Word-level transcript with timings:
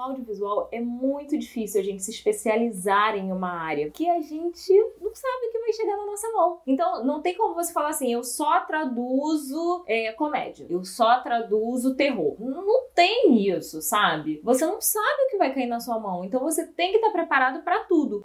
audiovisual 0.00 0.68
é 0.72 0.80
muito 0.80 1.38
difícil 1.38 1.80
a 1.80 1.84
gente 1.84 2.02
se 2.02 2.10
especializar 2.10 3.16
em 3.16 3.32
uma 3.32 3.50
área 3.50 3.90
que 3.90 4.08
a 4.08 4.20
gente 4.20 4.72
não 5.00 5.14
sabe 5.14 5.46
o 5.46 5.52
que 5.52 5.58
vai 5.58 5.72
chegar 5.72 5.96
na 5.96 6.06
nossa 6.06 6.28
mão. 6.32 6.60
Então, 6.66 7.04
não 7.04 7.20
tem 7.20 7.36
como 7.36 7.54
você 7.54 7.72
falar 7.72 7.90
assim, 7.90 8.12
eu 8.12 8.22
só 8.22 8.60
traduzo 8.60 9.84
é, 9.86 10.12
comédia, 10.12 10.66
eu 10.68 10.84
só 10.84 11.20
traduzo 11.20 11.94
terror. 11.94 12.36
Não, 12.38 12.64
não 12.64 12.88
tem 12.94 13.48
isso, 13.48 13.80
sabe? 13.82 14.40
Você 14.42 14.66
não 14.66 14.80
sabe 14.80 15.22
o 15.26 15.30
que 15.30 15.38
vai 15.38 15.54
cair 15.54 15.66
na 15.66 15.80
sua 15.80 15.98
mão, 15.98 16.24
então 16.24 16.40
você 16.40 16.66
tem 16.66 16.90
que 16.90 16.96
estar 16.96 17.10
preparado 17.10 17.62
para 17.62 17.84
tudo. 17.84 18.22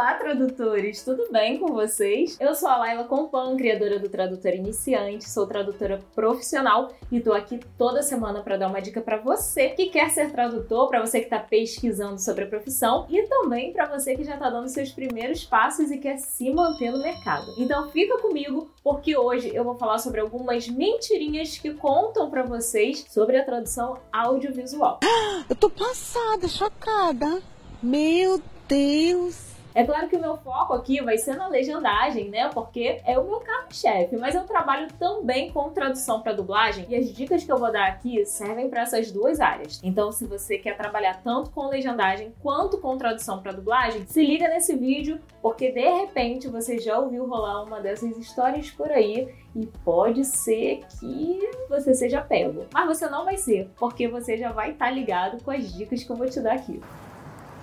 Olá, 0.00 0.14
tradutores! 0.14 1.04
Tudo 1.04 1.30
bem 1.30 1.58
com 1.58 1.74
vocês? 1.74 2.34
Eu 2.40 2.54
sou 2.54 2.70
a 2.70 2.78
Laila 2.78 3.04
Compan, 3.04 3.54
criadora 3.54 3.98
do 3.98 4.08
Tradutor 4.08 4.54
Iniciante, 4.54 5.28
sou 5.28 5.46
tradutora 5.46 6.00
profissional 6.14 6.90
e 7.12 7.20
tô 7.20 7.34
aqui 7.34 7.60
toda 7.76 8.02
semana 8.02 8.40
para 8.40 8.56
dar 8.56 8.68
uma 8.68 8.80
dica 8.80 9.02
para 9.02 9.18
você 9.18 9.68
que 9.68 9.90
quer 9.90 10.08
ser 10.08 10.32
tradutor, 10.32 10.88
para 10.88 11.04
você 11.04 11.18
que 11.18 11.26
está 11.26 11.38
pesquisando 11.38 12.18
sobre 12.18 12.44
a 12.44 12.46
profissão 12.46 13.04
e 13.10 13.24
também 13.24 13.74
para 13.74 13.88
você 13.88 14.16
que 14.16 14.24
já 14.24 14.36
está 14.36 14.48
dando 14.48 14.70
seus 14.70 14.90
primeiros 14.90 15.44
passos 15.44 15.90
e 15.90 15.98
quer 15.98 16.16
se 16.16 16.50
manter 16.50 16.90
no 16.90 17.02
mercado. 17.02 17.52
Então 17.58 17.90
fica 17.90 18.16
comigo 18.22 18.70
porque 18.82 19.14
hoje 19.18 19.54
eu 19.54 19.64
vou 19.64 19.74
falar 19.76 19.98
sobre 19.98 20.22
algumas 20.22 20.66
mentirinhas 20.66 21.58
que 21.58 21.74
contam 21.74 22.30
para 22.30 22.42
vocês 22.42 23.04
sobre 23.10 23.36
a 23.36 23.44
tradução 23.44 23.98
audiovisual. 24.10 25.00
Eu 25.46 25.56
tô 25.56 25.68
passada, 25.68 26.48
chocada. 26.48 27.42
Meu 27.82 28.40
Deus! 28.66 29.59
É 29.74 29.84
claro 29.84 30.08
que 30.08 30.16
o 30.16 30.20
meu 30.20 30.36
foco 30.36 30.72
aqui 30.74 31.00
vai 31.00 31.16
ser 31.16 31.36
na 31.36 31.46
legendagem, 31.46 32.28
né? 32.28 32.48
Porque 32.52 33.00
é 33.04 33.18
o 33.18 33.24
meu 33.24 33.40
carro-chefe, 33.40 34.16
mas 34.16 34.34
eu 34.34 34.44
trabalho 34.44 34.88
também 34.98 35.50
com 35.52 35.70
tradução 35.70 36.20
para 36.20 36.32
dublagem 36.32 36.86
e 36.88 36.96
as 36.96 37.12
dicas 37.12 37.44
que 37.44 37.52
eu 37.52 37.58
vou 37.58 37.70
dar 37.70 37.86
aqui 37.86 38.24
servem 38.26 38.68
para 38.68 38.82
essas 38.82 39.12
duas 39.12 39.40
áreas. 39.40 39.80
Então, 39.82 40.10
se 40.10 40.26
você 40.26 40.58
quer 40.58 40.76
trabalhar 40.76 41.22
tanto 41.22 41.50
com 41.50 41.68
legendagem 41.68 42.34
quanto 42.42 42.78
com 42.78 42.98
tradução 42.98 43.40
para 43.40 43.52
dublagem, 43.52 44.04
se 44.06 44.24
liga 44.24 44.48
nesse 44.48 44.74
vídeo, 44.76 45.20
porque 45.40 45.70
de 45.70 45.88
repente 45.88 46.48
você 46.48 46.78
já 46.78 46.98
ouviu 46.98 47.26
rolar 47.26 47.62
uma 47.62 47.80
dessas 47.80 48.16
histórias 48.16 48.70
por 48.70 48.90
aí 48.90 49.32
e 49.54 49.66
pode 49.84 50.24
ser 50.24 50.80
que 50.98 51.50
você 51.68 51.94
seja 51.94 52.20
pego. 52.20 52.66
Mas 52.72 52.86
você 52.86 53.08
não 53.08 53.24
vai 53.24 53.36
ser, 53.36 53.70
porque 53.78 54.08
você 54.08 54.36
já 54.36 54.52
vai 54.52 54.72
estar 54.72 54.86
tá 54.86 54.90
ligado 54.90 55.42
com 55.42 55.50
as 55.50 55.72
dicas 55.72 56.02
que 56.02 56.10
eu 56.10 56.16
vou 56.16 56.28
te 56.28 56.40
dar 56.40 56.54
aqui. 56.54 56.80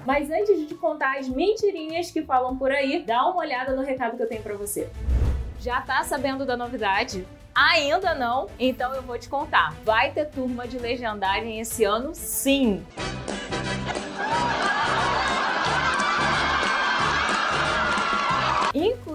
Mas 0.07 0.31
antes 0.31 0.69
de 0.69 0.73
contar 0.73 1.17
as 1.17 1.27
mentirinhas 1.27 2.09
que 2.09 2.21
falam 2.21 2.57
por 2.57 2.71
aí, 2.71 3.03
dá 3.03 3.27
uma 3.27 3.41
olhada 3.41 3.75
no 3.75 3.81
recado 3.81 4.15
que 4.15 4.23
eu 4.23 4.29
tenho 4.29 4.41
para 4.41 4.55
você. 4.55 4.89
Já 5.59 5.81
tá 5.81 6.01
sabendo 6.01 6.45
da 6.45 6.55
novidade? 6.55 7.27
Ainda 7.53 8.15
não? 8.15 8.47
Então 8.57 8.95
eu 8.95 9.01
vou 9.01 9.19
te 9.19 9.27
contar. 9.27 9.73
Vai 9.83 10.13
ter 10.13 10.29
turma 10.29 10.65
de 10.65 10.79
legendagem 10.79 11.59
esse 11.59 11.83
ano? 11.83 12.15
Sim! 12.15 12.85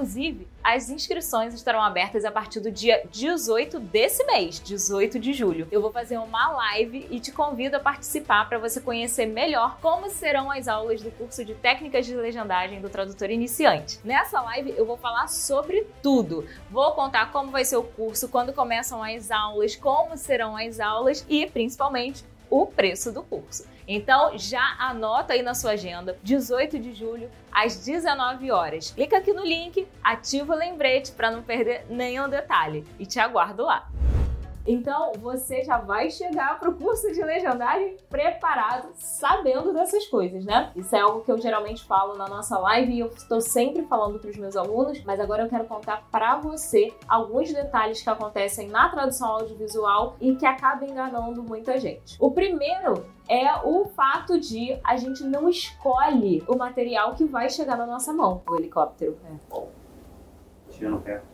Inclusive, 0.02 0.48
as 0.64 0.90
inscrições 0.90 1.54
estarão 1.54 1.80
abertas 1.80 2.24
a 2.24 2.30
partir 2.32 2.58
do 2.58 2.72
dia 2.72 3.04
18 3.12 3.78
desse 3.78 4.24
mês, 4.24 4.58
18 4.58 5.16
de 5.20 5.32
julho. 5.32 5.68
Eu 5.70 5.80
vou 5.80 5.92
fazer 5.92 6.18
uma 6.18 6.50
live 6.50 7.06
e 7.08 7.20
te 7.20 7.30
convido 7.30 7.76
a 7.76 7.80
participar 7.80 8.48
para 8.48 8.58
você 8.58 8.80
conhecer 8.80 9.26
melhor 9.26 9.78
como 9.80 10.10
serão 10.10 10.50
as 10.50 10.66
aulas 10.66 11.00
do 11.00 11.12
curso 11.12 11.44
de 11.44 11.54
técnicas 11.54 12.04
de 12.04 12.16
legendagem 12.16 12.80
do 12.80 12.90
tradutor 12.90 13.30
iniciante. 13.30 14.00
Nessa 14.02 14.40
live 14.40 14.74
eu 14.76 14.84
vou 14.84 14.96
falar 14.96 15.28
sobre 15.28 15.86
tudo. 16.02 16.48
Vou 16.68 16.90
contar 16.94 17.30
como 17.30 17.52
vai 17.52 17.64
ser 17.64 17.76
o 17.76 17.84
curso, 17.84 18.28
quando 18.28 18.52
começam 18.52 19.04
as 19.04 19.30
aulas, 19.30 19.76
como 19.76 20.16
serão 20.16 20.56
as 20.56 20.80
aulas 20.80 21.24
e 21.28 21.46
principalmente 21.46 22.24
o 22.50 22.66
preço 22.66 23.12
do 23.12 23.22
curso. 23.22 23.64
Então 23.86 24.36
já 24.38 24.76
anota 24.78 25.32
aí 25.32 25.42
na 25.42 25.54
sua 25.54 25.72
agenda, 25.72 26.16
18 26.22 26.78
de 26.78 26.94
julho, 26.94 27.30
às 27.50 27.76
19 27.76 28.50
horas. 28.50 28.90
Clica 28.92 29.18
aqui 29.18 29.32
no 29.32 29.44
link, 29.44 29.86
ativa 30.02 30.54
o 30.54 30.56
lembrete 30.56 31.12
para 31.12 31.30
não 31.30 31.42
perder 31.42 31.86
nenhum 31.88 32.28
detalhe 32.28 32.84
e 32.98 33.06
te 33.06 33.18
aguardo 33.18 33.64
lá. 33.64 33.88
Então 34.66 35.12
você 35.18 35.62
já 35.62 35.78
vai 35.78 36.10
chegar 36.10 36.58
para 36.58 36.70
o 36.70 36.74
curso 36.74 37.12
de 37.12 37.22
legendagem 37.22 37.96
preparado, 38.08 38.88
sabendo 38.94 39.72
dessas 39.72 40.06
coisas, 40.06 40.44
né? 40.44 40.70
Isso 40.76 40.94
é 40.94 41.00
algo 41.00 41.22
que 41.22 41.32
eu 41.32 41.38
geralmente 41.38 41.84
falo 41.84 42.16
na 42.16 42.28
nossa 42.28 42.58
live 42.58 42.92
e 42.92 43.00
eu 43.00 43.08
estou 43.08 43.40
sempre 43.40 43.82
falando 43.82 44.18
para 44.18 44.30
os 44.30 44.36
meus 44.36 44.56
alunos, 44.56 45.02
mas 45.04 45.18
agora 45.18 45.44
eu 45.44 45.48
quero 45.48 45.64
contar 45.64 46.04
para 46.10 46.36
você 46.36 46.92
alguns 47.08 47.52
detalhes 47.52 48.02
que 48.02 48.10
acontecem 48.10 48.68
na 48.68 48.88
tradução 48.88 49.28
audiovisual 49.32 50.16
e 50.20 50.36
que 50.36 50.46
acabam 50.46 50.88
enganando 50.88 51.42
muita 51.42 51.78
gente. 51.78 52.16
O 52.20 52.30
primeiro 52.30 53.04
é 53.28 53.54
o 53.64 53.86
fato 53.86 54.38
de 54.38 54.78
a 54.84 54.96
gente 54.96 55.22
não 55.24 55.48
escolhe 55.48 56.42
o 56.46 56.56
material 56.56 57.14
que 57.14 57.24
vai 57.24 57.48
chegar 57.48 57.76
na 57.76 57.86
nossa 57.86 58.12
mão. 58.12 58.42
O 58.48 58.56
helicóptero. 58.56 59.16
É. 59.24 59.62
Tirando 60.70 61.00
perto. 61.00 61.26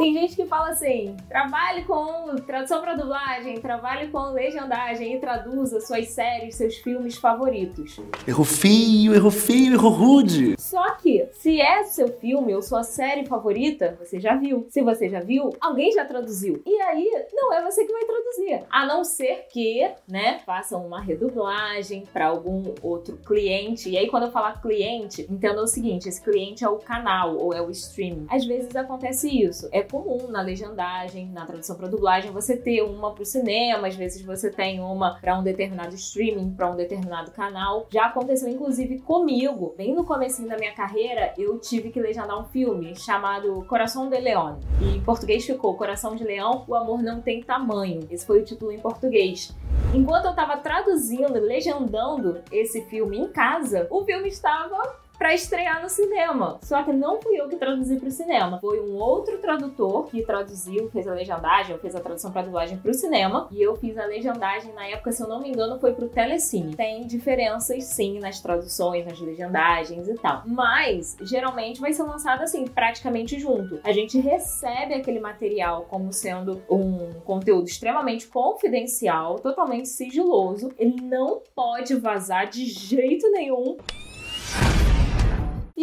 Tem 0.00 0.14
gente 0.14 0.34
que 0.34 0.46
fala 0.46 0.70
assim: 0.70 1.14
trabalhe 1.28 1.84
com 1.84 2.34
tradução 2.46 2.80
para 2.80 2.94
dublagem, 2.94 3.60
trabalhe 3.60 4.08
com 4.08 4.32
legendagem 4.32 5.14
e 5.14 5.20
traduza 5.20 5.78
suas 5.78 6.08
séries, 6.08 6.54
seus 6.54 6.76
filmes 6.76 7.18
favoritos. 7.18 8.00
Erro 8.26 8.42
feio, 8.42 9.14
erro 9.14 9.30
feio, 9.30 9.74
erro 9.74 9.90
rude. 9.90 10.54
Só 10.58 10.94
que, 10.94 11.28
se 11.34 11.60
é 11.60 11.84
seu 11.84 12.08
filme 12.08 12.54
ou 12.54 12.62
sua 12.62 12.82
série 12.82 13.26
favorita, 13.26 13.94
você 14.02 14.18
já 14.18 14.36
viu. 14.36 14.66
Se 14.70 14.80
você 14.80 15.06
já 15.06 15.20
viu, 15.20 15.50
alguém 15.60 15.92
já 15.92 16.06
traduziu. 16.06 16.62
E 16.64 16.80
aí, 16.80 17.26
não 17.34 17.52
é 17.52 17.62
você 17.62 17.84
que 17.84 17.92
vai 17.92 18.04
traduzir. 18.06 18.64
A 18.70 18.86
não 18.86 19.04
ser 19.04 19.48
que, 19.52 19.86
né, 20.08 20.40
façam 20.46 20.86
uma 20.86 21.02
redublagem 21.02 22.04
para 22.10 22.28
algum 22.28 22.72
outro 22.80 23.18
cliente. 23.18 23.90
E 23.90 23.98
aí, 23.98 24.08
quando 24.08 24.22
eu 24.22 24.30
falar 24.30 24.62
cliente, 24.62 25.26
entenda 25.28 25.60
o 25.60 25.66
seguinte: 25.66 26.08
esse 26.08 26.22
cliente 26.22 26.64
é 26.64 26.68
o 26.70 26.78
canal 26.78 27.36
ou 27.36 27.52
é 27.52 27.60
o 27.60 27.70
streaming. 27.70 28.26
Às 28.30 28.46
vezes 28.46 28.74
acontece 28.74 29.28
isso. 29.28 29.68
É 29.70 29.89
comum 29.90 30.28
na 30.28 30.40
legendagem, 30.40 31.28
na 31.30 31.44
tradução 31.44 31.76
para 31.76 31.88
dublagem, 31.88 32.30
você 32.30 32.56
ter 32.56 32.82
uma 32.82 33.12
para 33.12 33.22
o 33.22 33.26
cinema, 33.26 33.88
às 33.88 33.96
vezes 33.96 34.22
você 34.22 34.50
tem 34.50 34.80
uma 34.80 35.18
para 35.20 35.38
um 35.38 35.42
determinado 35.42 35.94
streaming, 35.94 36.52
para 36.52 36.70
um 36.70 36.76
determinado 36.76 37.30
canal. 37.32 37.86
Já 37.90 38.06
aconteceu 38.06 38.48
inclusive 38.48 39.00
comigo, 39.00 39.74
bem 39.76 39.94
no 39.94 40.04
começo 40.04 40.46
da 40.46 40.56
minha 40.56 40.74
carreira, 40.74 41.34
eu 41.36 41.58
tive 41.58 41.90
que 41.90 42.00
legendar 42.00 42.38
um 42.38 42.44
filme 42.44 42.94
chamado 42.96 43.64
Coração 43.68 44.08
de 44.08 44.18
Leão. 44.18 44.60
E 44.80 44.96
em 44.96 45.00
português 45.00 45.44
ficou 45.44 45.74
Coração 45.74 46.14
de 46.14 46.24
Leão, 46.24 46.64
o 46.68 46.74
amor 46.74 47.02
não 47.02 47.20
tem 47.20 47.42
tamanho. 47.42 48.06
Esse 48.10 48.24
foi 48.24 48.40
o 48.40 48.44
título 48.44 48.72
em 48.72 48.78
português. 48.78 49.54
Enquanto 49.92 50.26
eu 50.26 50.30
estava 50.30 50.56
traduzindo, 50.56 51.38
legendando 51.40 52.42
esse 52.52 52.82
filme 52.82 53.18
em 53.18 53.28
casa, 53.28 53.88
o 53.90 54.04
filme 54.04 54.28
estava 54.28 54.78
para 55.20 55.34
estrear 55.34 55.82
no 55.82 55.90
cinema. 55.90 56.58
Só 56.62 56.82
que 56.82 56.90
não 56.94 57.20
fui 57.20 57.38
eu 57.38 57.46
que 57.46 57.56
traduzi 57.56 57.98
para 57.98 58.08
o 58.08 58.10
cinema, 58.10 58.58
foi 58.58 58.80
um 58.80 58.96
outro 58.96 59.36
tradutor 59.36 60.06
que 60.06 60.22
traduziu, 60.22 60.88
fez 60.88 61.06
a 61.06 61.12
legendagem, 61.12 61.76
fez 61.76 61.94
a 61.94 62.00
tradução 62.00 62.32
para 62.32 62.40
dublagem 62.40 62.78
para 62.78 62.90
o 62.90 62.94
cinema, 62.94 63.46
e 63.50 63.60
eu 63.60 63.76
fiz 63.76 63.98
a 63.98 64.06
legendagem 64.06 64.72
na 64.72 64.86
época, 64.86 65.12
se 65.12 65.22
eu 65.22 65.28
não 65.28 65.42
me 65.42 65.50
engano, 65.50 65.78
foi 65.78 65.92
para 65.92 66.06
o 66.06 66.08
Telecine. 66.08 66.74
Tem 66.74 67.06
diferenças 67.06 67.84
sim 67.84 68.18
nas 68.18 68.40
traduções, 68.40 69.04
nas 69.04 69.20
legendagens 69.20 70.08
e 70.08 70.14
tal, 70.14 70.42
mas 70.46 71.18
geralmente 71.20 71.82
vai 71.82 71.92
ser 71.92 72.04
lançado 72.04 72.40
assim, 72.40 72.64
praticamente 72.66 73.38
junto. 73.38 73.78
A 73.84 73.92
gente 73.92 74.18
recebe 74.18 74.94
aquele 74.94 75.20
material 75.20 75.84
como 75.90 76.14
sendo 76.14 76.62
um 76.70 77.12
conteúdo 77.26 77.68
extremamente 77.68 78.26
confidencial, 78.26 79.38
totalmente 79.38 79.88
sigiloso. 79.90 80.72
Ele 80.78 80.98
não 81.02 81.42
pode 81.54 81.94
vazar 81.96 82.48
de 82.48 82.64
jeito 82.64 83.30
nenhum 83.30 83.76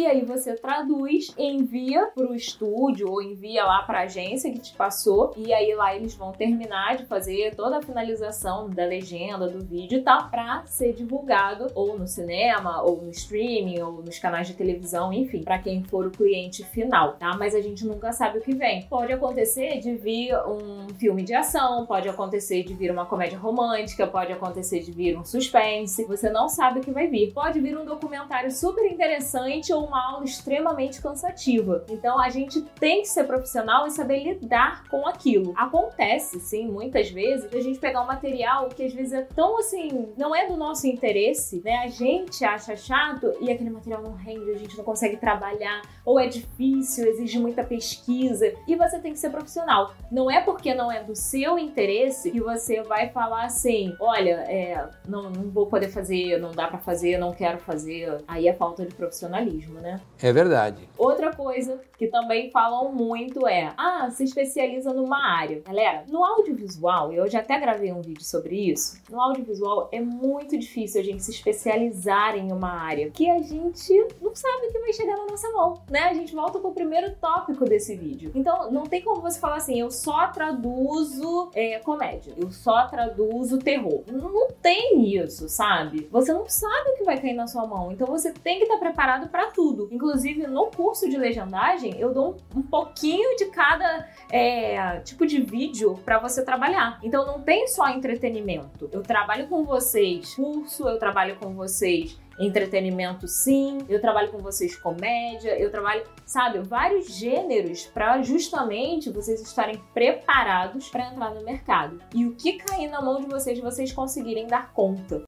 aí 0.08 0.24
você 0.24 0.54
traduz, 0.54 1.32
envia 1.38 2.06
pro 2.14 2.34
estúdio 2.34 3.10
ou 3.10 3.22
envia 3.22 3.64
lá 3.64 3.82
pra 3.82 4.00
agência 4.00 4.50
que 4.50 4.58
te 4.58 4.72
passou. 4.74 5.32
E 5.36 5.52
aí 5.52 5.74
lá 5.74 5.94
eles 5.94 6.14
vão 6.14 6.32
terminar 6.32 6.96
de 6.96 7.04
fazer 7.06 7.54
toda 7.54 7.78
a 7.78 7.82
finalização 7.82 8.68
da 8.68 8.84
legenda, 8.84 9.48
do 9.48 9.64
vídeo 9.64 9.98
e 9.98 10.02
tal, 10.02 10.28
pra 10.28 10.62
ser 10.66 10.92
divulgado 10.92 11.68
ou 11.74 11.98
no 11.98 12.06
cinema, 12.06 12.82
ou 12.82 13.02
no 13.02 13.10
streaming, 13.10 13.80
ou 13.80 14.02
nos 14.02 14.18
canais 14.18 14.46
de 14.46 14.54
televisão, 14.54 15.12
enfim, 15.12 15.42
para 15.42 15.58
quem 15.58 15.82
for 15.84 16.06
o 16.06 16.10
cliente 16.10 16.64
final, 16.64 17.12
tá? 17.14 17.36
Mas 17.36 17.54
a 17.54 17.60
gente 17.60 17.86
nunca 17.86 18.12
sabe 18.12 18.38
o 18.38 18.42
que 18.42 18.54
vem. 18.54 18.82
Pode 18.82 19.12
acontecer 19.12 19.78
de 19.78 19.94
vir 19.94 20.34
um 20.46 20.88
filme 20.98 21.22
de 21.22 21.34
ação, 21.34 21.86
pode 21.86 22.08
acontecer 22.08 22.62
de 22.62 22.74
vir 22.74 22.90
uma 22.90 23.06
comédia 23.06 23.38
romântica, 23.38 24.06
pode 24.06 24.32
acontecer 24.32 24.80
de 24.80 24.92
vir 24.92 25.16
um 25.18 25.24
suspense. 25.24 26.04
Você 26.04 26.30
não 26.30 26.48
sabe 26.48 26.80
o 26.80 26.82
que 26.82 26.90
vai 26.90 27.06
vir. 27.06 27.32
Pode 27.32 27.60
vir 27.60 27.76
um 27.76 27.84
documentário 27.84 28.50
super 28.50 28.84
interessante 28.90 29.72
ou 29.72 29.84
uma 29.84 29.97
aula 29.98 30.24
extremamente 30.24 31.00
cansativa. 31.00 31.84
Então 31.88 32.20
a 32.20 32.28
gente 32.28 32.62
tem 32.80 33.02
que 33.02 33.08
ser 33.08 33.24
profissional 33.24 33.86
e 33.86 33.90
saber 33.90 34.22
lidar 34.24 34.84
com 34.88 35.06
aquilo. 35.06 35.52
Acontece, 35.56 36.40
sim, 36.40 36.68
muitas 36.68 37.10
vezes, 37.10 37.52
a 37.52 37.60
gente 37.60 37.78
pegar 37.78 38.02
um 38.02 38.06
material 38.06 38.68
que 38.68 38.84
às 38.84 38.92
vezes 38.92 39.12
é 39.12 39.22
tão 39.22 39.58
assim, 39.58 40.08
não 40.16 40.34
é 40.34 40.46
do 40.46 40.56
nosso 40.56 40.86
interesse, 40.86 41.60
né? 41.64 41.78
A 41.78 41.88
gente 41.88 42.44
acha 42.44 42.76
chato 42.76 43.32
e 43.40 43.50
aquele 43.50 43.70
material 43.70 44.02
não 44.02 44.14
rende, 44.14 44.50
a 44.50 44.58
gente 44.58 44.76
não 44.76 44.84
consegue 44.84 45.16
trabalhar, 45.16 45.82
ou 46.04 46.18
é 46.18 46.26
difícil, 46.26 47.06
exige 47.06 47.38
muita 47.38 47.62
pesquisa. 47.62 48.52
E 48.66 48.76
você 48.76 48.98
tem 48.98 49.12
que 49.12 49.18
ser 49.18 49.30
profissional. 49.30 49.94
Não 50.10 50.30
é 50.30 50.40
porque 50.40 50.74
não 50.74 50.90
é 50.90 51.02
do 51.02 51.14
seu 51.14 51.58
interesse 51.58 52.30
que 52.30 52.40
você 52.40 52.82
vai 52.82 53.08
falar 53.10 53.44
assim: 53.44 53.94
olha, 54.00 54.44
é, 54.48 54.88
não, 55.06 55.30
não 55.30 55.50
vou 55.50 55.66
poder 55.66 55.88
fazer, 55.88 56.38
não 56.38 56.52
dá 56.52 56.68
para 56.68 56.78
fazer, 56.78 57.18
não 57.18 57.32
quero 57.32 57.58
fazer. 57.58 58.22
Aí 58.26 58.48
é 58.48 58.54
falta 58.54 58.84
de 58.84 58.94
profissionalismo, 58.94 59.80
né? 59.80 59.87
É 60.20 60.32
verdade. 60.32 60.88
Outra 60.96 61.34
coisa 61.34 61.80
que 61.96 62.06
também 62.06 62.50
falam 62.50 62.92
muito 62.92 63.46
é: 63.46 63.72
ah, 63.76 64.08
se 64.10 64.24
especializa 64.24 64.92
numa 64.92 65.18
área. 65.18 65.62
Galera, 65.64 66.04
no 66.08 66.24
audiovisual, 66.24 67.12
eu 67.12 67.28
já 67.28 67.40
até 67.40 67.58
gravei 67.58 67.92
um 67.92 68.00
vídeo 68.00 68.24
sobre 68.24 68.70
isso. 68.70 69.00
No 69.10 69.20
audiovisual 69.20 69.88
é 69.92 70.00
muito 70.00 70.56
difícil 70.58 71.00
a 71.00 71.04
gente 71.04 71.22
se 71.22 71.30
especializar 71.30 72.36
em 72.36 72.52
uma 72.52 72.70
área 72.70 73.10
que 73.10 73.28
a 73.28 73.40
gente 73.40 73.92
não 74.20 74.34
sabe 74.34 74.68
que 74.68 74.78
vai 74.78 74.92
chegar 74.92 75.16
na 75.16 75.26
nossa 75.26 75.48
mão, 75.50 75.82
né? 75.90 76.00
A 76.04 76.14
gente 76.14 76.34
volta 76.34 76.58
pro 76.58 76.72
primeiro 76.72 77.14
tópico 77.16 77.64
desse 77.64 77.94
vídeo. 77.96 78.30
Então, 78.34 78.70
não 78.70 78.84
tem 78.84 79.02
como 79.02 79.20
você 79.20 79.38
falar 79.38 79.56
assim: 79.56 79.78
eu 79.80 79.90
só 79.90 80.28
traduzo 80.28 81.50
é, 81.54 81.78
comédia, 81.78 82.34
eu 82.36 82.50
só 82.50 82.86
traduzo 82.86 83.58
terror. 83.58 84.02
Não, 84.10 84.32
não 84.32 84.48
tem 84.62 85.14
isso, 85.16 85.48
sabe? 85.48 86.08
Você 86.10 86.32
não 86.32 86.48
sabe 86.48 86.90
o 86.90 86.96
que 86.96 87.04
vai 87.04 87.20
cair 87.20 87.34
na 87.34 87.46
sua 87.46 87.66
mão. 87.66 87.92
Então, 87.92 88.06
você 88.06 88.32
tem 88.32 88.58
que 88.58 88.64
estar 88.64 88.78
preparado 88.78 89.28
para 89.28 89.50
tudo. 89.50 89.77
Inclusive, 89.90 90.46
no 90.46 90.66
curso 90.66 91.08
de 91.08 91.16
legendagem, 91.16 91.98
eu 91.98 92.12
dou 92.12 92.36
um, 92.54 92.58
um 92.60 92.62
pouquinho 92.62 93.36
de 93.36 93.46
cada 93.46 94.08
é, 94.30 95.00
tipo 95.00 95.26
de 95.26 95.40
vídeo 95.40 95.98
para 96.04 96.18
você 96.18 96.42
trabalhar. 96.44 96.98
Então, 97.02 97.26
não 97.26 97.40
tem 97.40 97.68
só 97.68 97.88
entretenimento. 97.88 98.88
Eu 98.90 99.02
trabalho 99.02 99.46
com 99.48 99.64
vocês 99.64 100.34
curso, 100.34 100.88
eu 100.88 100.98
trabalho 100.98 101.36
com 101.36 101.54
vocês 101.54 102.18
entretenimento 102.38 103.26
sim, 103.26 103.78
eu 103.88 104.00
trabalho 104.00 104.30
com 104.30 104.38
vocês 104.38 104.76
comédia, 104.76 105.58
eu 105.58 105.70
trabalho, 105.70 106.04
sabe, 106.24 106.60
vários 106.60 107.12
gêneros 107.18 107.86
para 107.86 108.22
justamente 108.22 109.10
vocês 109.10 109.40
estarem 109.40 109.82
preparados 109.92 110.88
para 110.88 111.08
entrar 111.08 111.34
no 111.34 111.44
mercado. 111.44 112.00
E 112.14 112.24
o 112.24 112.34
que 112.34 112.54
cair 112.54 112.88
na 112.88 113.02
mão 113.02 113.20
de 113.20 113.26
vocês, 113.26 113.58
vocês 113.58 113.92
conseguirem 113.92 114.46
dar 114.46 114.72
conta. 114.72 115.27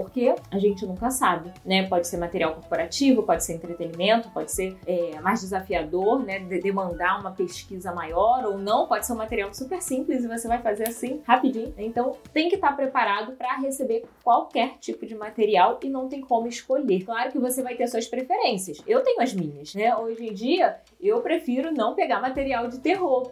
Porque 0.00 0.34
a 0.50 0.58
gente 0.58 0.86
nunca 0.86 1.10
sabe, 1.10 1.52
né? 1.62 1.86
Pode 1.86 2.08
ser 2.08 2.16
material 2.16 2.54
corporativo, 2.54 3.22
pode 3.22 3.44
ser 3.44 3.54
entretenimento, 3.54 4.30
pode 4.30 4.50
ser 4.50 4.74
é, 4.86 5.20
mais 5.20 5.42
desafiador, 5.42 6.24
né? 6.24 6.38
De 6.38 6.58
demandar 6.58 7.20
uma 7.20 7.32
pesquisa 7.32 7.92
maior 7.92 8.46
ou 8.46 8.56
não, 8.56 8.86
pode 8.86 9.04
ser 9.04 9.12
um 9.12 9.16
material 9.16 9.52
super 9.52 9.82
simples 9.82 10.24
e 10.24 10.28
você 10.28 10.48
vai 10.48 10.58
fazer 10.62 10.88
assim 10.88 11.20
rapidinho. 11.26 11.74
Então 11.76 12.16
tem 12.32 12.48
que 12.48 12.54
estar 12.54 12.72
preparado 12.74 13.32
para 13.32 13.58
receber 13.58 14.04
qualquer 14.24 14.78
tipo 14.80 15.04
de 15.04 15.14
material 15.14 15.78
e 15.82 15.90
não 15.90 16.08
tem 16.08 16.22
como 16.22 16.48
escolher. 16.48 17.04
Claro 17.04 17.30
que 17.30 17.38
você 17.38 17.62
vai 17.62 17.74
ter 17.74 17.86
suas 17.86 18.06
preferências. 18.08 18.78
Eu 18.86 19.02
tenho 19.02 19.20
as 19.20 19.34
minhas, 19.34 19.74
né? 19.74 19.94
Hoje 19.94 20.26
em 20.26 20.32
dia 20.32 20.78
eu 20.98 21.20
prefiro 21.20 21.72
não 21.72 21.94
pegar 21.94 22.20
material 22.20 22.68
de 22.68 22.78
terror. 22.78 23.30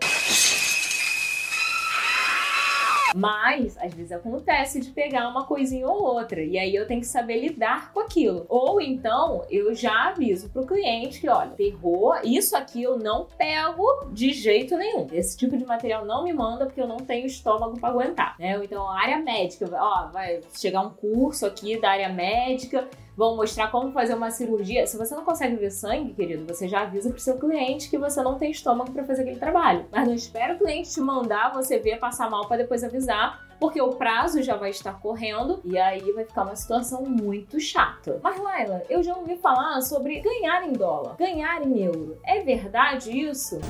Mas, 3.14 3.76
às 3.78 3.92
vezes 3.94 4.12
acontece 4.12 4.80
de 4.80 4.90
pegar 4.90 5.28
uma 5.28 5.44
coisinha 5.44 5.86
ou 5.86 6.02
outra. 6.02 6.42
E 6.42 6.58
aí 6.58 6.74
eu 6.74 6.86
tenho 6.86 7.00
que 7.00 7.06
saber 7.06 7.40
lidar 7.40 7.92
com 7.92 8.00
aquilo. 8.00 8.46
Ou 8.48 8.80
então, 8.80 9.44
eu 9.50 9.74
já 9.74 10.08
aviso 10.08 10.48
pro 10.50 10.66
cliente 10.66 11.20
que, 11.20 11.28
olha, 11.28 11.50
terror, 11.50 12.20
isso 12.24 12.56
aqui 12.56 12.82
eu 12.82 12.98
não 12.98 13.26
pego 13.36 14.06
de 14.12 14.32
jeito 14.32 14.76
nenhum. 14.76 15.06
Esse 15.12 15.36
tipo 15.36 15.56
de 15.56 15.64
material 15.64 16.04
não 16.04 16.24
me 16.24 16.32
manda 16.32 16.66
porque 16.66 16.80
eu 16.80 16.88
não 16.88 16.98
tenho 16.98 17.26
estômago 17.26 17.78
para 17.78 17.88
aguentar, 17.88 18.36
né? 18.38 18.58
Então, 18.62 18.88
área 18.88 19.18
médica, 19.18 19.68
ó, 19.72 20.08
vai 20.08 20.40
chegar 20.52 20.80
um 20.80 20.90
curso 20.90 21.46
aqui 21.46 21.80
da 21.80 21.90
área 21.90 22.08
médica 22.08 22.88
vão 23.18 23.34
mostrar 23.34 23.68
como 23.72 23.90
fazer 23.90 24.14
uma 24.14 24.30
cirurgia. 24.30 24.86
Se 24.86 24.96
você 24.96 25.12
não 25.12 25.24
consegue 25.24 25.56
ver 25.56 25.72
sangue, 25.72 26.14
querido, 26.14 26.46
você 26.46 26.68
já 26.68 26.82
avisa 26.82 27.10
pro 27.10 27.18
seu 27.18 27.36
cliente 27.36 27.90
que 27.90 27.98
você 27.98 28.22
não 28.22 28.38
tem 28.38 28.52
estômago 28.52 28.92
para 28.92 29.02
fazer 29.02 29.22
aquele 29.22 29.40
trabalho. 29.40 29.86
Mas 29.90 30.06
não 30.06 30.14
espera 30.14 30.54
o 30.54 30.58
cliente 30.58 30.92
te 30.92 31.00
mandar 31.00 31.52
você 31.52 31.80
ver 31.80 31.98
passar 31.98 32.30
mal 32.30 32.46
para 32.46 32.58
depois 32.58 32.84
avisar 32.84 33.47
porque 33.58 33.80
o 33.80 33.90
prazo 33.90 34.42
já 34.42 34.56
vai 34.56 34.70
estar 34.70 35.00
correndo 35.00 35.60
e 35.64 35.78
aí 35.78 36.12
vai 36.12 36.24
ficar 36.24 36.42
uma 36.42 36.56
situação 36.56 37.04
muito 37.04 37.60
chata. 37.60 38.20
Mas 38.22 38.40
Laila, 38.40 38.82
eu 38.88 39.02
já 39.02 39.16
ouvi 39.16 39.36
falar 39.36 39.80
sobre 39.80 40.20
ganhar 40.20 40.66
em 40.66 40.72
dólar, 40.72 41.16
ganhar 41.16 41.62
em 41.62 41.82
euro. 41.82 42.18
É 42.24 42.40
verdade 42.40 43.10
isso? 43.10 43.60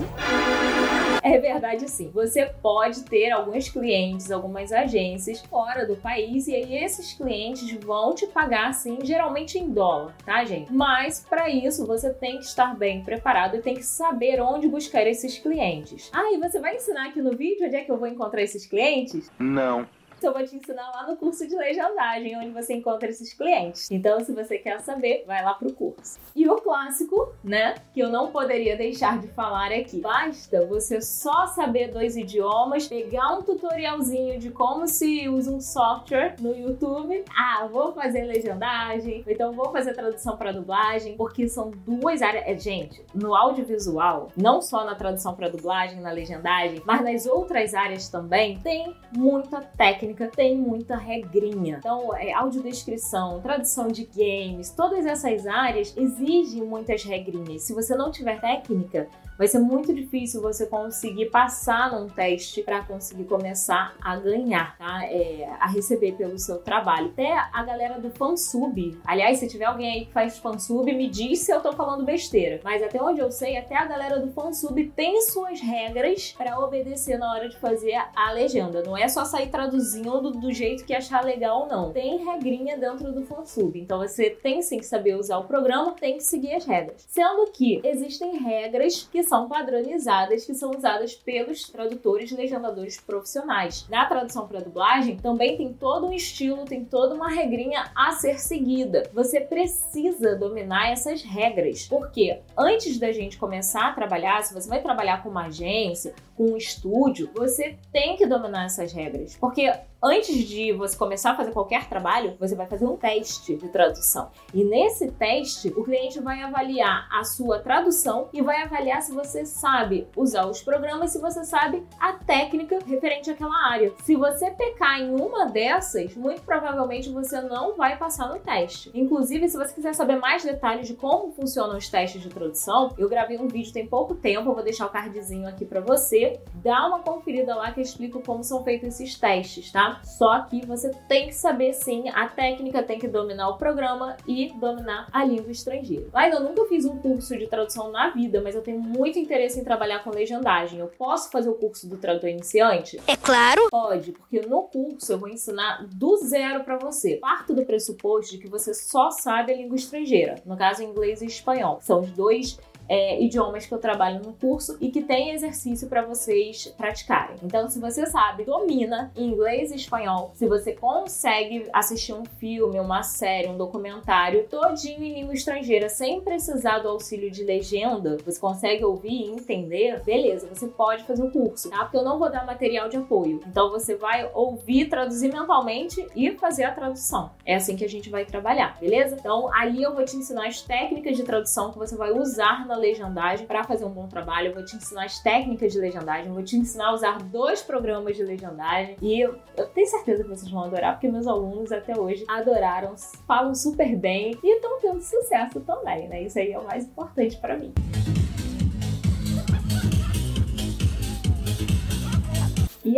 É 1.23 1.39
verdade 1.39 1.89
sim. 1.91 2.11
Você 2.13 2.47
pode 2.63 3.03
ter 3.05 3.31
alguns 3.31 3.69
clientes, 3.69 4.31
algumas 4.31 4.73
agências 4.73 5.41
fora 5.41 5.87
do 5.87 5.97
país 5.97 6.47
e 6.49 6.55
aí 6.55 6.85
esses 6.85 7.13
clientes 7.13 7.71
vão 7.85 8.15
te 8.15 8.27
pagar 8.27 8.73
sim, 8.75 8.99
geralmente 9.03 9.59
em 9.59 9.71
dólar, 9.71 10.15
tá, 10.25 10.45
gente? 10.45 10.73
Mas 10.73 11.25
para 11.29 11.49
isso 11.49 11.87
você 11.87 12.13
tem 12.13 12.39
que 12.39 12.45
estar 12.45 12.77
bem 12.77 13.03
preparado 13.03 13.57
e 13.57 13.63
tem 13.63 13.75
que 13.75 13.85
saber 13.85 14.41
onde 14.41 14.69
buscar 14.69 15.07
esses 15.07 15.39
clientes. 15.39 16.11
Ah, 16.13 16.33
e 16.33 16.39
você 16.39 16.61
vai 16.61 16.77
ensinar 16.77 17.09
aqui 17.09 17.21
no 17.21 17.37
vídeo 17.37 17.67
onde 17.67 17.77
é 17.77 17.85
que 17.85 17.91
eu 17.91 17.99
vou 17.99 18.09
encontrar 18.09 18.43
esses 18.43 18.67
clientes? 18.67 19.31
Não. 19.39 19.78
Então, 20.19 20.33
eu 20.33 20.39
vou 20.39 20.45
te 20.45 20.57
ensinar 20.57 20.91
lá 20.91 21.07
no 21.07 21.17
curso 21.17 21.47
de 21.47 21.55
legendagem, 21.55 22.37
onde 22.37 22.51
você 22.51 22.75
encontra 22.75 23.09
esses 23.09 23.33
clientes. 23.33 23.89
Então, 23.89 24.19
se 24.25 24.33
você 24.33 24.59
quer 24.59 24.81
saber, 24.81 25.23
vai 25.25 25.45
lá 25.45 25.55
pro 25.55 25.73
curso. 25.73 26.19
E 26.35 26.49
o 26.49 26.57
clássico, 26.57 27.33
né, 27.43 27.77
que 27.95 28.01
eu 28.01 28.09
não 28.09 28.33
poderia 28.33 28.77
deixar 28.77 29.21
de 29.21 29.29
falar 29.29 29.71
aqui. 29.71 30.01
Basta 30.01 30.67
você 30.67 31.01
só 31.01 31.47
saber 31.47 31.93
dois 31.93 32.17
idiomas, 32.17 32.89
pegar 32.89 33.33
um 33.35 33.43
tutorialzinho 33.43 34.41
de 34.41 34.51
como 34.51 34.89
se 34.89 35.29
usa 35.29 35.53
um 35.53 35.61
software 35.61 36.35
no 36.41 36.53
YouTube. 36.53 37.25
Ah, 37.37 37.69
vou 37.71 37.93
fazer 37.93 38.25
legendagem, 38.25 39.25
então 39.27 39.53
vou 39.53 39.71
fazer 39.71 39.95
tradução 39.95 40.37
para 40.37 40.51
dublagem, 40.51 41.17
porque 41.17 41.49
são 41.49 41.71
duas 41.71 42.23
áreas. 42.23 42.45
É, 42.45 42.59
gente, 42.59 43.05
no 43.15 43.37
audiovisual, 43.37 44.29
não 44.37 44.61
só 44.61 44.85
na 44.85 44.97
tradução 44.97 45.35
para 45.35 45.49
dublagem, 45.49 46.01
na 46.01 46.11
legendagem, 46.11 46.83
mas 46.85 47.05
nas 47.05 47.25
outras 47.25 47.73
áreas 47.73 48.09
também, 48.09 48.59
tem 48.59 48.97
muita 49.17 49.61
técnica 49.61 50.08
técnica 50.09 50.29
tem 50.29 50.57
muita 50.57 50.97
regrinha. 50.97 51.77
Então, 51.79 52.15
é, 52.15 52.33
audiodescrição, 52.33 53.41
tradução 53.41 53.89
de 53.89 54.05
games, 54.05 54.71
todas 54.71 55.05
essas 55.05 55.47
áreas 55.47 55.95
exigem 55.97 56.63
muitas 56.63 57.03
regrinhas. 57.05 57.63
Se 57.63 57.75
você 57.75 57.95
não 57.95 58.11
tiver 58.11 58.41
técnica, 58.41 59.09
vai 59.39 59.47
ser 59.47 59.61
muito 59.61 59.95
difícil 59.95 60.43
você 60.43 60.67
conseguir 60.67 61.31
passar 61.31 61.93
num 61.93 62.09
teste 62.09 62.63
para 62.63 62.83
conseguir 62.83 63.25
começar 63.25 63.95
a 64.01 64.17
ganhar, 64.17 64.77
tá? 64.77 65.05
É, 65.05 65.49
a 65.61 65.69
receber 65.69 66.13
pelo 66.13 66.37
seu 66.39 66.59
trabalho. 66.59 67.07
Até 67.07 67.33
a 67.53 67.63
galera 67.63 68.01
do 68.01 68.11
fansub, 68.11 68.99
aliás, 69.07 69.39
se 69.39 69.47
tiver 69.47 69.67
alguém 69.67 69.93
aí 69.93 70.07
que 70.07 70.13
faz 70.13 70.39
fansub, 70.39 70.93
me 70.93 71.09
diz 71.09 71.41
se 71.41 71.53
eu 71.53 71.61
tô 71.61 71.73
falando 71.73 72.05
besteira. 72.05 72.61
Mas 72.65 72.83
até 72.83 73.01
onde 73.01 73.21
eu 73.21 73.31
sei, 73.31 73.57
até 73.57 73.77
a 73.77 73.85
galera 73.85 74.19
do 74.19 74.33
fansub 74.33 74.85
tem 74.97 75.23
suas 75.23 75.61
regras 75.61 76.35
para 76.37 76.59
obedecer 76.59 77.17
na 77.17 77.33
hora 77.33 77.49
de 77.49 77.57
fazer 77.59 77.95
a 78.17 78.33
legenda. 78.33 78.83
Não 78.83 78.97
é 78.97 79.07
só 79.07 79.25
sair 79.25 79.51
traduzindo 79.51 80.33
do 80.33 80.53
jeito 80.53 80.85
que 80.85 80.95
achar 80.95 81.25
legal, 81.25 81.69
não. 81.69 81.93
Tem 81.93 82.25
regrinha 82.25 82.77
dentro 82.77 83.13
do 83.13 83.25
fansub. 83.25 83.79
Então 83.79 83.99
você 83.99 84.31
tem 84.31 84.63
sim 84.63 84.79
que 84.79 84.87
saber 84.87 85.15
usar 85.15 85.39
o 85.39 85.45
programa, 85.45 85.93
tem 85.93 86.17
que 86.17 86.25
seguir 86.25 86.55
as 86.55 86.65
regras. 86.65 87.05
Sendo 87.07 87.53
que 87.53 87.81
existem 87.85 88.39
regras 88.39 89.09
que 89.13 89.28
são 89.29 89.49
padronizadas 89.49 90.45
que 90.45 90.55
são 90.55 90.71
usadas 90.71 91.15
pelos 91.15 91.69
tradutores 91.69 92.31
e 92.31 92.35
legendadores 92.35 92.99
profissionais. 93.01 93.87
Na 93.89 94.07
tradução 94.07 94.49
para 94.49 94.61
dublagem, 94.61 95.17
também 95.19 95.57
tem 95.57 95.73
todo 95.73 96.07
um 96.07 96.13
estilo, 96.13 96.65
tem 96.65 96.85
toda 96.85 97.15
uma 97.15 97.29
regrinha 97.29 97.91
a 97.95 98.13
ser 98.13 98.39
seguida. 98.39 99.09
Você 99.13 99.41
precisa 99.41 100.35
dominar 100.35 100.91
essas 100.91 101.23
regras, 101.23 101.87
porque 101.87 102.41
antes 102.57 102.99
da 102.99 103.13
gente 103.13 103.39
começar 103.39 103.89
a 103.89 103.93
trabalhar, 103.93 104.43
se 104.43 104.55
você 104.55 104.69
vai 104.69 104.81
trabalhar 104.81 105.23
com 105.23 105.29
uma 105.29 105.47
agência, 105.47 106.15
com 106.39 106.53
um 106.53 106.57
estúdio, 106.57 107.29
você 107.35 107.77
tem 107.93 108.17
que 108.17 108.25
dominar 108.25 108.67
essas 108.67 108.93
regras, 108.93 109.37
porque 109.37 109.73
antes 110.01 110.37
de 110.47 110.73
você 110.73 110.97
começar 110.97 111.33
a 111.33 111.37
fazer 111.37 111.51
qualquer 111.51 111.89
trabalho, 111.89 112.37
você 112.39 112.55
vai 112.55 112.67
fazer 112.67 112.87
um 112.87 112.97
teste 112.97 113.57
de 113.57 113.69
tradução. 113.69 114.31
E 114.55 114.63
nesse 114.63 115.11
teste, 115.11 115.69
o 115.77 115.83
cliente 115.83 116.21
vai 116.21 116.41
avaliar 116.41 117.09
a 117.11 117.25
sua 117.25 117.59
tradução 117.59 118.29
e 118.33 118.41
vai 118.41 118.63
avaliar 118.63 119.03
se 119.03 119.13
você 119.13 119.45
sabe 119.45 120.07
usar 120.17 120.47
os 120.47 120.63
programas, 120.63 121.11
se 121.11 121.19
você 121.19 121.43
sabe 121.43 121.85
a 121.99 122.13
técnica 122.13 122.79
referente 122.87 123.31
àquela 123.31 123.69
área. 123.69 123.93
Se 124.05 124.15
você 124.15 124.53
pecar 124.53 125.01
em 125.01 125.11
uma 125.11 125.47
dessas, 125.47 126.15
muito 126.15 126.43
provavelmente 126.43 127.11
você 127.11 127.41
não 127.41 127.77
vai 127.77 127.99
passar 127.99 128.29
no 128.29 128.39
teste. 128.39 128.93
Inclusive, 128.95 129.49
se 129.49 129.57
você 129.57 129.75
quiser 129.75 129.95
saber 129.95 130.17
mais 130.17 130.45
detalhes 130.45 130.87
de 130.87 130.95
como 130.95 131.33
funcionam 131.33 131.77
os 131.77 131.89
testes 131.89 132.23
de 132.23 132.29
tradução, 132.29 132.95
eu 132.97 133.09
gravei 133.09 133.37
um 133.37 133.49
vídeo 133.49 133.73
tem 133.73 133.87
pouco 133.87 134.15
tempo, 134.15 134.49
eu 134.49 134.55
vou 134.55 134.63
deixar 134.63 134.87
o 134.87 134.91
cardzinho 134.91 135.49
aqui 135.49 135.65
para 135.65 135.81
você. 135.81 136.28
Dá 136.55 136.87
uma 136.87 137.01
conferida 137.01 137.55
lá 137.55 137.71
que 137.73 137.81
eu 137.81 137.85
explico 137.85 138.21
como 138.21 138.43
são 138.43 138.65
feitos 138.65 138.89
esses 138.89 139.15
testes, 139.15 139.71
tá? 139.71 140.01
Só 140.05 140.41
que 140.41 140.65
você 140.67 140.91
tem 141.09 141.29
que 141.29 141.35
saber 141.35 141.73
sim 141.73 142.09
a 142.09 142.27
técnica, 142.29 142.83
tem 142.83 142.99
que 142.99 143.09
dominar 143.09 143.49
o 143.51 143.57
programa 143.57 144.17
e 144.27 144.53
dominar 144.55 145.09
a 145.13 145.25
língua 145.25 145.51
estrangeira. 145.53 146.07
Mas 146.13 146.35
eu 146.35 146.41
nunca 146.41 146.65
fiz 146.67 146.85
um 146.85 146.99
curso 146.99 147.37
de 147.37 147.47
tradução 147.47 147.91
na 147.91 148.11
vida, 148.11 148.41
mas 148.41 148.55
eu 148.55 148.63
tenho 148.63 148.81
muito 148.81 149.19
interesse 149.19 149.61
em 149.61 149.65
trabalhar 149.65 150.03
com 150.03 150.11
legendagem. 150.11 150.81
Eu 150.81 150.89
posso 150.89 151.31
fazer 151.31 151.49
o 151.49 151.55
curso 151.55 151.89
do 151.89 151.97
tradutor 151.97 152.31
iniciante? 152.31 153.01
É 153.07 153.17
claro. 153.17 153.69
Pode, 153.71 154.13
porque 154.13 154.41
no 154.41 154.63
curso 154.63 155.13
eu 155.13 155.19
vou 155.19 155.29
ensinar 155.29 155.87
do 155.87 156.17
zero 156.17 156.65
para 156.65 156.77
você. 156.77 157.17
Parto 157.17 157.55
do 157.55 157.65
pressuposto 157.65 158.33
de 158.33 158.39
que 158.39 158.49
você 158.49 158.75
só 158.75 159.11
sabe 159.11 159.53
a 159.53 159.57
língua 159.57 159.77
estrangeira, 159.77 160.37
no 160.45 160.57
caso 160.57 160.83
inglês 160.83 161.23
e 161.23 161.27
espanhol. 161.27 161.79
São 161.81 162.01
os 162.01 162.11
dois 162.11 162.59
é, 162.89 163.23
idiomas 163.23 163.67
que 163.67 163.75
eu 163.75 163.79
trabalho 163.79 164.23
no 164.25 164.33
curso 164.33 164.77
e 164.81 164.91
que 164.91 165.03
tem 165.03 165.31
exercício 165.31 165.89
para 165.89 166.03
vocês 166.03 166.67
praticarem. 166.77 167.37
Então, 167.43 167.69
se 167.69 167.79
você 167.79 168.07
sabe, 168.07 168.45
domina 168.45 169.13
inglês 169.17 169.71
e 169.71 169.77
espanhol, 169.77 170.33
se 170.35 170.47
você 170.47 170.73
consegue 170.73 171.69
assistir 171.73 172.15
um 172.15 172.25
filme, 172.25 172.81
uma 172.81 173.03
série, 173.03 173.49
um 173.49 173.57
documentário 173.57 174.47
todinho 174.49 175.03
em 175.05 175.15
língua 175.15 175.35
estrangeira 175.35 175.89
sem 175.89 176.21
precisar 176.21 176.79
do 176.79 176.89
auxílio 176.89 177.31
de 177.31 177.45
legenda, 177.45 178.17
você 178.25 178.41
consegue 178.41 178.85
ouvir 178.85 179.09
e 179.09 179.31
entender, 179.31 180.03
beleza, 180.03 180.49
você 180.53 180.67
pode 180.67 181.05
fazer 181.05 181.23
o 181.23 181.31
curso, 181.31 181.71
tá? 181.71 181.79
Porque 181.85 181.97
eu 181.97 182.05
não 182.05 182.19
vou 182.19 182.31
dar 182.31 182.47
material 182.47 182.89
de 182.89 182.97
apoio. 182.97 183.41
Então, 183.47 183.71
você 183.71 183.95
vai 183.95 184.31
ouvir, 184.33 184.89
traduzir 184.89 185.33
mentalmente 185.33 186.07
e 186.17 186.31
fazer 186.33 186.65
a 186.65 186.73
tradução. 186.73 187.31
É 187.45 187.57
assim 187.57 187.77
que 187.77 187.85
a 187.85 187.89
gente 187.89 188.09
vai 188.09 188.25
trabalhar, 188.25 188.79
beleza? 188.81 189.17
Então, 189.19 189.53
ali 189.53 189.83
eu 189.83 189.95
vou 189.95 190.05
te 190.05 190.17
ensinar 190.17 190.47
as 190.47 190.63
técnicas 190.63 191.17
de 191.17 191.23
tradução 191.23 191.73
que 191.73 191.79
você 191.79 191.97
vai 191.97 192.13
usar 192.13 192.67
na 192.67 192.78
legendagem 192.79 193.47
para 193.47 193.65
fazer 193.65 193.85
um 193.85 193.91
bom 193.91 194.09
trabalho. 194.09 194.49
Eu 194.49 194.55
vou 194.55 194.65
te 194.65 194.77
ensinar 194.77 195.05
as 195.05 195.19
técnicas 195.21 195.73
de 195.73 195.79
legendagem, 195.79 196.33
vou 196.33 196.43
te 196.43 196.57
ensinar 196.57 196.89
a 196.89 196.95
usar 196.95 197.23
dois 197.23 197.63
programas 197.63 198.17
de 198.17 198.23
legendagem 198.23 198.97
e 199.03 199.21
eu, 199.21 199.37
eu 199.57 199.67
tenho 199.67 199.87
certeza 199.87 200.23
que 200.23 200.29
vocês 200.29 200.51
vão 200.51 200.65
adorar, 200.65 200.95
porque 200.95 201.09
meus 201.09 201.27
alunos 201.27 201.73
até 201.73 201.99
hoje 201.99 202.25
adoraram, 202.29 202.95
falam 203.27 203.55
super 203.55 203.97
bem 203.97 204.39
e 204.43 204.57
estão 204.57 204.79
tendo 204.81 205.01
sucesso 205.03 205.61
também, 205.61 206.09
né? 206.09 206.23
Isso 206.23 206.39
aí 206.39 206.53
é 206.53 206.59
o 206.59 206.65
mais 206.65 206.85
importante 206.85 207.37
para 207.37 207.57
mim. 207.57 207.73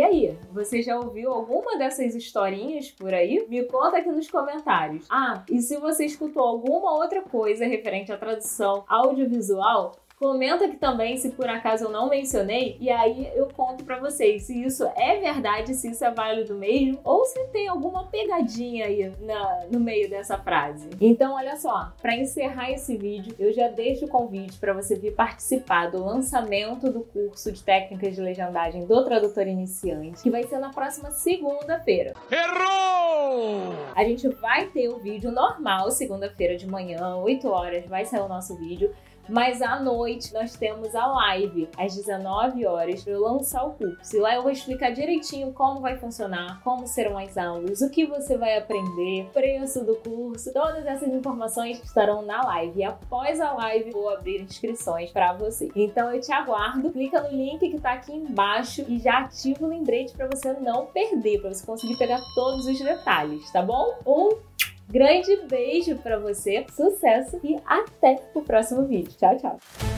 E 0.01 0.03
aí, 0.03 0.37
você 0.51 0.81
já 0.81 0.97
ouviu 0.97 1.31
alguma 1.31 1.77
dessas 1.77 2.15
historinhas 2.15 2.89
por 2.89 3.13
aí? 3.13 3.45
Me 3.47 3.63
conta 3.65 3.99
aqui 3.99 4.09
nos 4.09 4.27
comentários. 4.31 5.05
Ah, 5.07 5.43
e 5.47 5.61
se 5.61 5.77
você 5.77 6.05
escutou 6.05 6.41
alguma 6.41 6.91
outra 6.95 7.21
coisa 7.21 7.67
referente 7.67 8.11
à 8.11 8.17
tradução 8.17 8.83
audiovisual, 8.87 9.91
Comenta 10.21 10.65
aqui 10.65 10.77
também 10.77 11.17
se 11.17 11.31
por 11.31 11.49
acaso 11.49 11.85
eu 11.85 11.89
não 11.89 12.07
mencionei 12.07 12.77
e 12.79 12.91
aí 12.91 13.31
eu 13.33 13.47
conto 13.47 13.83
para 13.83 13.99
vocês 13.99 14.43
se 14.43 14.63
isso 14.63 14.87
é 14.95 15.19
verdade, 15.19 15.73
se 15.73 15.89
isso 15.89 16.05
é 16.05 16.11
válido 16.11 16.53
mesmo 16.53 16.99
ou 17.03 17.25
se 17.25 17.43
tem 17.47 17.67
alguma 17.67 18.05
pegadinha 18.05 18.85
aí 18.85 19.11
na, 19.19 19.65
no 19.71 19.79
meio 19.79 20.07
dessa 20.07 20.37
frase. 20.37 20.91
Então, 21.01 21.33
olha 21.33 21.55
só, 21.55 21.91
para 21.99 22.15
encerrar 22.15 22.69
esse 22.69 22.95
vídeo, 22.95 23.33
eu 23.39 23.51
já 23.51 23.67
deixo 23.67 24.05
o 24.05 24.07
convite 24.07 24.59
para 24.59 24.73
você 24.73 24.93
vir 24.93 25.15
participar 25.15 25.89
do 25.89 26.05
lançamento 26.05 26.91
do 26.91 27.01
curso 27.01 27.51
de 27.51 27.63
técnicas 27.63 28.13
de 28.13 28.21
legendagem 28.21 28.85
do 28.85 29.03
tradutor 29.03 29.47
iniciante, 29.47 30.21
que 30.21 30.29
vai 30.29 30.43
ser 30.43 30.59
na 30.59 30.69
próxima 30.69 31.09
segunda-feira. 31.09 32.13
Errou! 32.29 33.73
A 33.95 34.03
gente 34.03 34.27
vai 34.27 34.67
ter 34.67 34.87
o 34.87 34.99
vídeo 34.99 35.31
normal 35.31 35.89
segunda-feira 35.89 36.55
de 36.55 36.67
manhã, 36.67 37.15
8 37.15 37.47
horas, 37.47 37.87
vai 37.87 38.05
sair 38.05 38.21
o 38.21 38.27
nosso 38.27 38.55
vídeo. 38.55 38.93
Mas 39.31 39.61
à 39.61 39.79
noite 39.79 40.33
nós 40.33 40.57
temos 40.57 40.93
a 40.93 41.07
live 41.07 41.69
às 41.77 41.95
19 41.95 42.65
horas 42.65 43.01
para 43.01 43.13
eu 43.13 43.21
lançar 43.21 43.63
o 43.63 43.71
curso. 43.71 44.13
E 44.13 44.19
lá 44.19 44.35
eu 44.35 44.41
vou 44.41 44.51
explicar 44.51 44.91
direitinho 44.91 45.53
como 45.53 45.79
vai 45.79 45.97
funcionar, 45.97 46.61
como 46.65 46.85
serão 46.85 47.17
as 47.17 47.37
aulas, 47.37 47.79
o 47.79 47.89
que 47.89 48.05
você 48.05 48.37
vai 48.37 48.57
aprender, 48.57 49.29
preço 49.33 49.85
do 49.85 49.95
curso, 49.95 50.51
todas 50.51 50.85
essas 50.85 51.07
informações 51.07 51.81
estarão 51.81 52.23
na 52.23 52.41
live. 52.41 52.79
E 52.79 52.83
após 52.83 53.39
a 53.39 53.53
live 53.53 53.91
vou 53.91 54.09
abrir 54.09 54.41
inscrições 54.41 55.09
para 55.11 55.31
você. 55.31 55.71
Então 55.77 56.13
eu 56.13 56.19
te 56.19 56.33
aguardo. 56.33 56.91
Clica 56.91 57.21
no 57.21 57.29
link 57.29 57.59
que 57.59 57.77
está 57.77 57.93
aqui 57.93 58.11
embaixo 58.11 58.83
e 58.85 58.99
já 58.99 59.19
ativa 59.19 59.65
o 59.65 59.69
lembrete 59.69 60.13
para 60.13 60.27
você 60.27 60.51
não 60.53 60.87
perder, 60.87 61.39
para 61.39 61.53
você 61.53 61.65
conseguir 61.65 61.97
pegar 61.97 62.19
todos 62.35 62.65
os 62.65 62.77
detalhes, 62.77 63.49
tá 63.49 63.61
bom? 63.61 63.95
Um 64.05 64.50
Grande 64.91 65.37
beijo 65.47 65.95
para 65.95 66.19
você, 66.19 66.65
sucesso 66.69 67.39
e 67.41 67.57
até 67.65 68.21
o 68.33 68.41
próximo 68.41 68.85
vídeo. 68.85 69.13
Tchau, 69.17 69.37
tchau. 69.37 69.90